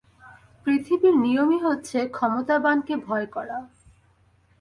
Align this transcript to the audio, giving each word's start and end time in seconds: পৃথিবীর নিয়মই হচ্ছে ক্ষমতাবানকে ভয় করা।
পৃথিবীর 0.65 1.15
নিয়মই 1.17 1.59
হচ্ছে 1.59 1.97
ক্ষমতাবানকে 2.07 2.93
ভয় 3.07 3.27
করা। 3.27 3.57